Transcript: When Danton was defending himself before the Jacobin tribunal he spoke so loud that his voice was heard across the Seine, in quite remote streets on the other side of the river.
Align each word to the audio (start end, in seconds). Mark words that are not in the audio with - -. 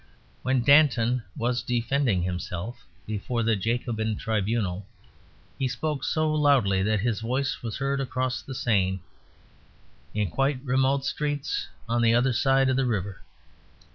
When 0.41 0.63
Danton 0.63 1.21
was 1.37 1.61
defending 1.61 2.23
himself 2.23 2.87
before 3.05 3.43
the 3.43 3.55
Jacobin 3.55 4.17
tribunal 4.17 4.87
he 5.59 5.67
spoke 5.67 6.03
so 6.03 6.33
loud 6.33 6.65
that 6.71 7.01
his 7.01 7.19
voice 7.19 7.61
was 7.61 7.77
heard 7.77 8.01
across 8.01 8.41
the 8.41 8.55
Seine, 8.55 8.99
in 10.15 10.31
quite 10.31 10.57
remote 10.63 11.05
streets 11.05 11.67
on 11.87 12.01
the 12.01 12.15
other 12.15 12.33
side 12.33 12.67
of 12.67 12.77
the 12.77 12.87
river. 12.87 13.21